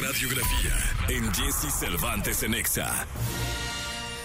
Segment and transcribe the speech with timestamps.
[0.00, 0.76] Radiografía
[1.08, 3.04] en Jesse Cervantes en Exa.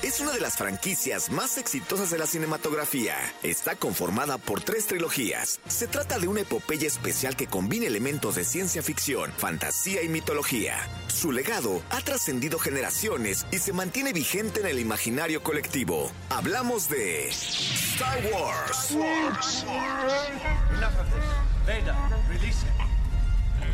[0.03, 3.15] Es una de las franquicias más exitosas de la cinematografía.
[3.41, 5.59] Está conformada por tres trilogías.
[5.67, 10.77] Se trata de una epopeya especial que combina elementos de ciencia ficción, fantasía y mitología.
[11.07, 16.11] Su legado ha trascendido generaciones y se mantiene vigente en el imaginario colectivo.
[16.29, 18.91] Hablamos de Star Wars.
[18.91, 21.25] Enough of this.
[21.65, 21.95] Vader,
[22.29, 22.73] release him.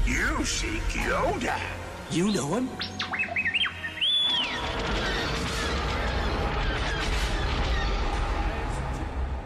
[0.06, 1.58] You seek Yoda.
[2.12, 2.68] You know him?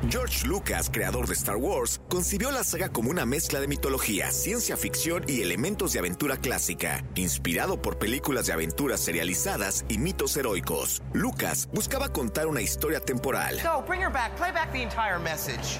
[0.10, 4.78] George Lucas, creador de Star Wars, concibió la saga como una mezcla de mitología, ciencia
[4.78, 11.02] ficción y elementos de aventura clásica, inspirado por películas de aventuras serializadas y mitos heroicos.
[11.14, 13.58] Lucas buscaba contar una historia temporal.
[13.64, 14.36] No, bring her back.
[14.38, 15.80] Play back the entire message.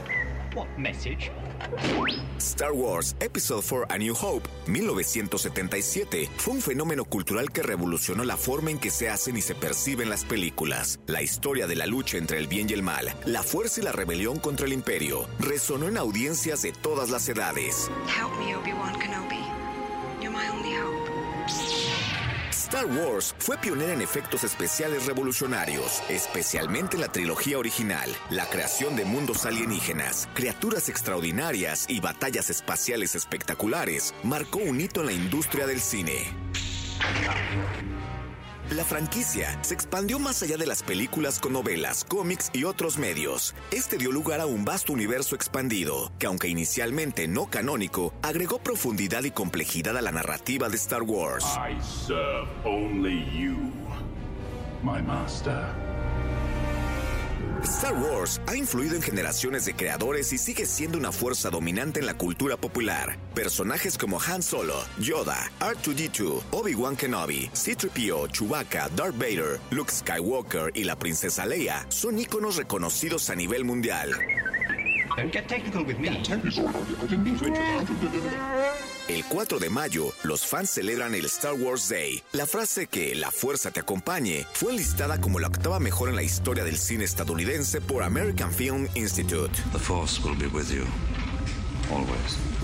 [0.56, 1.32] What message?
[2.38, 8.38] Star Wars Episode 4 A New Hope, 1977, fue un fenómeno cultural que revolucionó la
[8.38, 11.00] forma en que se hacen y se perciben las películas.
[11.08, 13.94] La historia de la lucha entre el bien y el mal, la fuerza y la
[13.94, 17.90] rebelión contra el imperio, resonó en audiencias de todas las edades.
[18.08, 19.42] Help me, Obi-Wan Kenobi.
[20.22, 21.83] You're my only hope.
[22.74, 28.96] Star Wars fue pionera en efectos especiales revolucionarios, especialmente en la trilogía original, la creación
[28.96, 35.68] de mundos alienígenas, criaturas extraordinarias y batallas espaciales espectaculares, marcó un hito en la industria
[35.68, 36.34] del cine.
[38.76, 43.54] La franquicia se expandió más allá de las películas con novelas, cómics y otros medios.
[43.70, 49.26] Este dio lugar a un vasto universo expandido, que aunque inicialmente no canónico, agregó profundidad
[49.26, 51.46] y complejidad a la narrativa de Star Wars.
[57.64, 62.06] Star Wars ha influido en generaciones de creadores y sigue siendo una fuerza dominante en
[62.06, 63.18] la cultura popular.
[63.34, 70.84] Personajes como Han Solo, Yoda, R2D2, Obi-Wan Kenobi, C-3PO, Chewbacca, Darth Vader, Luke Skywalker y
[70.84, 74.12] la princesa Leia son íconos reconocidos a nivel mundial.
[75.16, 76.10] Don't get technical with me.
[79.10, 82.24] El 4 de mayo, los fans celebran el Star Wars Day.
[82.32, 86.24] La frase que la fuerza te acompañe fue enlistada como la octava mejor en la
[86.24, 89.52] historia del cine estadounidense por American Film Institute.
[89.74, 90.86] The Force will be with you.
[91.92, 92.63] Always.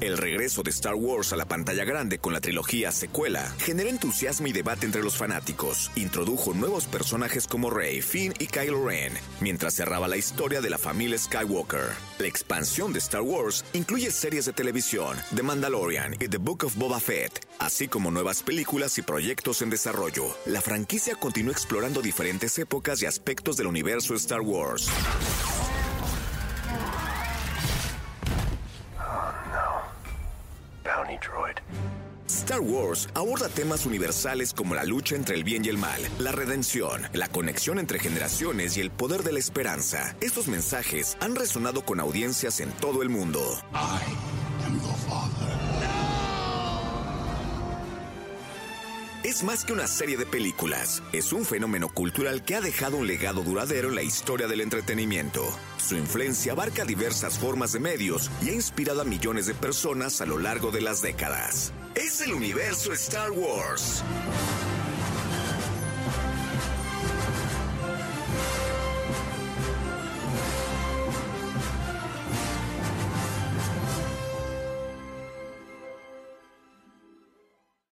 [0.00, 4.46] El regreso de Star Wars a la pantalla grande con la trilogía secuela generó entusiasmo
[4.46, 5.90] y debate entre los fanáticos.
[5.94, 10.76] Introdujo nuevos personajes como Rey, Finn y Kylo Ren, mientras cerraba la historia de la
[10.76, 11.88] familia Skywalker.
[12.18, 16.76] La expansión de Star Wars incluye series de televisión, The Mandalorian y The Book of
[16.76, 20.26] Boba Fett, así como nuevas películas y proyectos en desarrollo.
[20.44, 24.90] La franquicia continuó explorando diferentes épocas y aspectos del universo Star Wars.
[32.46, 36.30] Star Wars aborda temas universales como la lucha entre el bien y el mal, la
[36.30, 40.14] redención, la conexión entre generaciones y el poder de la esperanza.
[40.20, 43.40] Estos mensajes han resonado con audiencias en todo el mundo.
[43.72, 45.56] I am your father.
[49.24, 53.08] Es más que una serie de películas, es un fenómeno cultural que ha dejado un
[53.08, 55.42] legado duradero en la historia del entretenimiento.
[55.84, 60.26] Su influencia abarca diversas formas de medios y ha inspirado a millones de personas a
[60.26, 61.72] lo largo de las décadas.
[61.96, 64.04] Es el universo Star Wars.